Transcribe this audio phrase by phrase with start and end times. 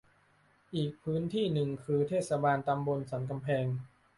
[0.75, 3.65] อีกพื้นที่หนึ่งคือ เทศบาลตำบลสันกำแพง